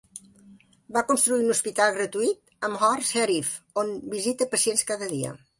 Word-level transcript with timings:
Va 0.95 1.03
construir 1.11 1.43
un 1.45 1.51
hospital 1.55 1.93
gratuït 1.99 2.67
a 2.69 2.71
Mohra 2.77 3.07
Sharif, 3.13 3.55
on 3.85 3.95
visita 4.19 4.53
pacients 4.57 4.85
cada 4.93 5.13
dia. 5.17 5.41